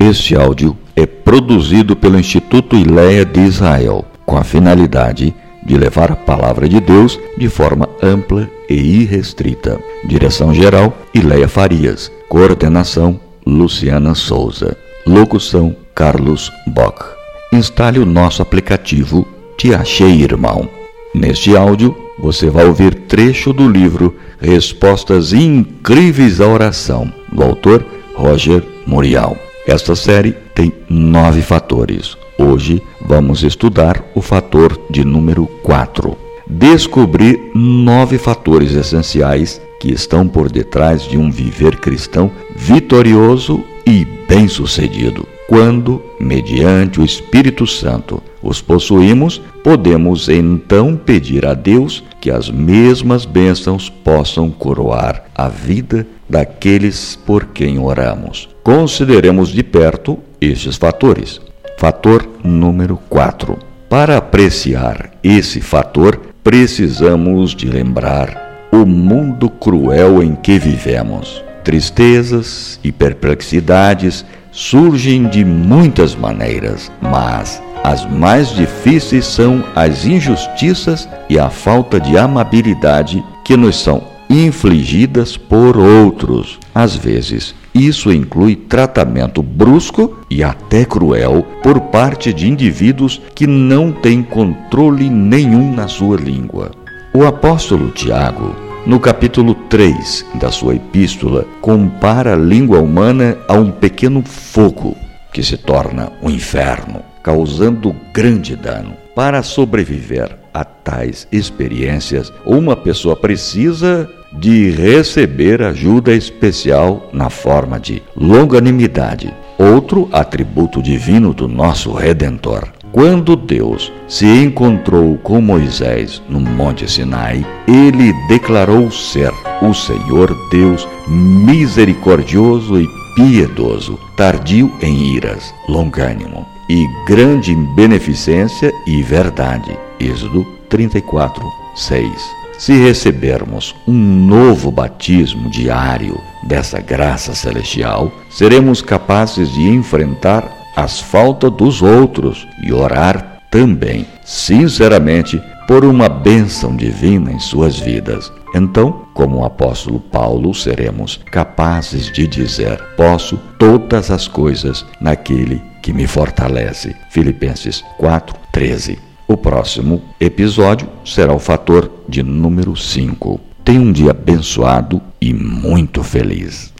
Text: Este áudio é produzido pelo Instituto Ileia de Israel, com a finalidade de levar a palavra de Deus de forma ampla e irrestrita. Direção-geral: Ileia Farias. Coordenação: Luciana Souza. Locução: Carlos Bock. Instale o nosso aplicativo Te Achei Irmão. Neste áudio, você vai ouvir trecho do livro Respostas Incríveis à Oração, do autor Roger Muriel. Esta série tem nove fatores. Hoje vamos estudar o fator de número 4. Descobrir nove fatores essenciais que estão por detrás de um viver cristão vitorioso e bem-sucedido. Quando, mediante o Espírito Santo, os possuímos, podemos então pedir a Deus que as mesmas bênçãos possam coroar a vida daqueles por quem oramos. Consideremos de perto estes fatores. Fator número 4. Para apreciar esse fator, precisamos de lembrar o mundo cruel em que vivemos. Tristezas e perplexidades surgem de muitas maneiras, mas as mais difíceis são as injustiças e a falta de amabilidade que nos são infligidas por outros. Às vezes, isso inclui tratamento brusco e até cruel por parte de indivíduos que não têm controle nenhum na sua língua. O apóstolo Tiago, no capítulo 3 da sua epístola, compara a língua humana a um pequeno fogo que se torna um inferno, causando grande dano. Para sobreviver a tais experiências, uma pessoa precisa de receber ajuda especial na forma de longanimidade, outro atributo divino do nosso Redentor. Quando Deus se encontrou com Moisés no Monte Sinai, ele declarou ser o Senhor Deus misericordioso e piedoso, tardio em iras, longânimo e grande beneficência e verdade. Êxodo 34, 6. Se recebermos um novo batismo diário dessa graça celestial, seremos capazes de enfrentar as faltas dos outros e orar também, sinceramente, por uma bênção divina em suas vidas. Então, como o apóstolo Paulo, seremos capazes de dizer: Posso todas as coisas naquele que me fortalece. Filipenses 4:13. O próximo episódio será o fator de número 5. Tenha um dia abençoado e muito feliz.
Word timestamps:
Este 0.00 0.36
áudio 0.36 0.76
é 0.94 1.06
produzido 1.06 1.96
pelo 1.96 2.18
Instituto 2.18 2.76
Ileia 2.76 3.24
de 3.24 3.40
Israel, 3.40 4.04
com 4.24 4.36
a 4.36 4.44
finalidade 4.44 5.34
de 5.66 5.76
levar 5.76 6.12
a 6.12 6.16
palavra 6.16 6.68
de 6.68 6.80
Deus 6.80 7.18
de 7.36 7.48
forma 7.48 7.88
ampla 8.00 8.48
e 8.70 8.74
irrestrita. 8.74 9.80
Direção-geral: 10.04 10.96
Ileia 11.12 11.48
Farias. 11.48 12.12
Coordenação: 12.28 13.18
Luciana 13.44 14.14
Souza. 14.14 14.76
Locução: 15.04 15.74
Carlos 15.96 16.52
Bock. 16.68 17.04
Instale 17.52 17.98
o 17.98 18.06
nosso 18.06 18.40
aplicativo 18.40 19.26
Te 19.56 19.74
Achei 19.74 20.22
Irmão. 20.22 20.68
Neste 21.12 21.56
áudio, 21.56 21.96
você 22.20 22.48
vai 22.48 22.66
ouvir 22.66 22.94
trecho 22.94 23.52
do 23.52 23.68
livro 23.68 24.14
Respostas 24.40 25.32
Incríveis 25.32 26.40
à 26.40 26.46
Oração, 26.46 27.12
do 27.32 27.42
autor 27.42 27.84
Roger 28.14 28.62
Muriel. 28.86 29.47
Esta 29.68 29.94
série 29.94 30.32
tem 30.54 30.72
nove 30.88 31.42
fatores. 31.42 32.16
Hoje 32.38 32.82
vamos 33.02 33.42
estudar 33.42 34.02
o 34.14 34.22
fator 34.22 34.80
de 34.88 35.04
número 35.04 35.46
4. 35.62 36.16
Descobrir 36.46 37.50
nove 37.54 38.16
fatores 38.16 38.72
essenciais 38.72 39.60
que 39.78 39.92
estão 39.92 40.26
por 40.26 40.50
detrás 40.50 41.02
de 41.02 41.18
um 41.18 41.30
viver 41.30 41.76
cristão 41.80 42.30
vitorioso 42.56 43.62
e 43.86 44.06
bem-sucedido. 44.26 45.28
Quando, 45.46 46.02
mediante 46.18 46.98
o 46.98 47.04
Espírito 47.04 47.66
Santo, 47.66 48.22
os 48.42 48.60
possuímos, 48.60 49.40
podemos 49.62 50.28
então 50.28 50.96
pedir 50.96 51.46
a 51.46 51.54
Deus 51.54 52.04
que 52.20 52.30
as 52.30 52.50
mesmas 52.50 53.24
bênçãos 53.24 53.88
possam 53.88 54.50
coroar 54.50 55.24
a 55.34 55.48
vida 55.48 56.06
daqueles 56.28 57.16
por 57.26 57.46
quem 57.46 57.78
oramos. 57.78 58.48
Consideremos 58.62 59.48
de 59.48 59.62
perto 59.62 60.18
estes 60.40 60.76
fatores. 60.76 61.40
Fator 61.78 62.28
número 62.42 62.98
4. 63.08 63.58
Para 63.88 64.18
apreciar 64.18 65.10
esse 65.22 65.60
fator, 65.60 66.20
precisamos 66.44 67.54
de 67.54 67.68
lembrar 67.68 68.68
o 68.70 68.84
mundo 68.84 69.48
cruel 69.48 70.22
em 70.22 70.34
que 70.34 70.58
vivemos. 70.58 71.42
Tristezas 71.64 72.78
e 72.82 72.92
perplexidades 72.92 74.24
surgem 74.50 75.28
de 75.28 75.44
muitas 75.44 76.14
maneiras, 76.14 76.90
mas 77.00 77.62
as 77.82 78.04
mais 78.04 78.48
difíceis 78.54 79.26
são 79.26 79.64
as 79.74 80.04
injustiças 80.04 81.08
e 81.28 81.38
a 81.38 81.50
falta 81.50 81.98
de 81.98 82.18
amabilidade 82.18 83.24
que 83.44 83.56
nos 83.56 83.80
são 83.80 84.02
infligidas 84.28 85.36
por 85.36 85.76
outros. 85.76 86.58
Às 86.74 86.94
vezes, 86.94 87.54
isso 87.74 88.12
inclui 88.12 88.56
tratamento 88.56 89.42
brusco 89.42 90.18
e 90.30 90.42
até 90.42 90.84
cruel 90.84 91.46
por 91.62 91.80
parte 91.80 92.32
de 92.32 92.48
indivíduos 92.48 93.20
que 93.34 93.46
não 93.46 93.92
têm 93.92 94.22
controle 94.22 95.08
nenhum 95.08 95.74
na 95.74 95.88
sua 95.88 96.16
língua. 96.16 96.72
O 97.14 97.24
apóstolo 97.24 97.90
Tiago, 97.90 98.54
no 98.86 99.00
capítulo 99.00 99.54
3 99.54 100.26
da 100.34 100.50
sua 100.50 100.74
epístola, 100.74 101.46
compara 101.60 102.34
a 102.34 102.36
língua 102.36 102.80
humana 102.80 103.36
a 103.48 103.54
um 103.54 103.70
pequeno 103.70 104.22
fogo 104.22 104.96
que 105.32 105.42
se 105.42 105.56
torna 105.56 106.10
um 106.22 106.30
inferno, 106.30 107.02
causando 107.28 107.94
grande 108.10 108.56
dano. 108.56 108.96
Para 109.14 109.42
sobreviver 109.42 110.34
a 110.54 110.64
tais 110.64 111.28
experiências, 111.30 112.32
uma 112.46 112.74
pessoa 112.74 113.14
precisa 113.14 114.08
de 114.32 114.70
receber 114.70 115.60
ajuda 115.60 116.14
especial 116.14 117.10
na 117.12 117.28
forma 117.28 117.78
de 117.78 118.02
longanimidade, 118.16 119.30
outro 119.58 120.08
atributo 120.10 120.80
divino 120.80 121.34
do 121.34 121.46
nosso 121.46 121.92
Redentor. 121.92 122.66
Quando 122.92 123.36
Deus 123.36 123.92
se 124.08 124.24
encontrou 124.24 125.18
com 125.18 125.38
Moisés 125.42 126.22
no 126.30 126.40
Monte 126.40 126.90
Sinai, 126.90 127.44
ele 127.66 128.14
declarou 128.26 128.90
ser 128.90 129.30
o 129.60 129.74
Senhor 129.74 130.34
Deus 130.50 130.88
misericordioso 131.06 132.80
e 132.80 132.88
piedoso, 133.14 133.98
tardio 134.16 134.72
em 134.80 135.14
iras, 135.14 135.52
longânimo 135.68 136.57
e 136.68 136.86
grande 137.06 137.54
beneficência 137.74 138.72
e 138.86 139.02
verdade. 139.02 139.76
Êxodo 139.98 140.44
34, 140.68 141.42
6. 141.74 142.38
Se 142.58 142.72
recebermos 142.72 143.74
um 143.86 143.94
novo 143.94 144.70
batismo 144.70 145.48
diário 145.48 146.20
dessa 146.42 146.80
graça 146.80 147.34
celestial, 147.34 148.10
seremos 148.30 148.82
capazes 148.82 149.52
de 149.52 149.68
enfrentar 149.68 150.44
as 150.74 151.00
faltas 151.00 151.52
dos 151.52 151.82
outros 151.82 152.46
e 152.62 152.72
orar 152.72 153.40
também, 153.50 154.06
sinceramente, 154.24 155.40
por 155.66 155.84
uma 155.84 156.08
bênção 156.08 156.74
divina 156.74 157.30
em 157.30 157.38
suas 157.38 157.78
vidas. 157.78 158.32
Então, 158.54 159.06
como 159.14 159.38
o 159.38 159.44
apóstolo 159.44 160.00
Paulo, 160.00 160.54
seremos 160.54 161.20
capazes 161.30 162.10
de 162.10 162.26
dizer: 162.26 162.82
Posso 162.96 163.36
todas 163.58 164.10
as 164.10 164.26
coisas 164.26 164.84
naquele 165.00 165.62
que 165.88 165.92
me 165.94 166.06
fortalece. 166.06 166.94
Filipenses 167.08 167.82
4:13. 167.98 168.98
O 169.26 169.38
próximo 169.38 170.02
episódio 170.20 170.86
será 171.02 171.32
o 171.32 171.38
fator 171.38 171.90
de 172.06 172.22
número 172.22 172.76
5. 172.76 173.40
Tenha 173.64 173.80
um 173.80 173.90
dia 173.90 174.10
abençoado 174.10 175.00
e 175.18 175.32
muito 175.32 176.02
feliz. 176.02 176.74